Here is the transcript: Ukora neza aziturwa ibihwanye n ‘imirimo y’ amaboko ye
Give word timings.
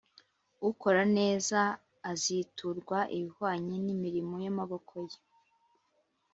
Ukora 0.69 1.01
neza 1.17 1.59
aziturwa 2.11 2.99
ibihwanye 3.17 3.75
n 3.85 3.87
‘imirimo 3.95 4.35
y’ 4.43 4.47
amaboko 4.51 4.93
ye 5.09 5.19